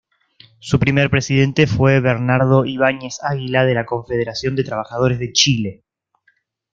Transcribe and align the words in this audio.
Su 0.57 0.79
primer 0.79 1.11
presidente 1.11 1.67
fue 1.67 1.99
Bernardo 1.99 2.65
Ibáñez 2.65 3.19
Águila 3.21 3.65
de 3.65 3.75
la 3.75 3.85
Confederación 3.85 4.55
de 4.55 4.63
Trabajadores 4.63 5.19
de 5.19 5.31
Chile. 5.31 5.83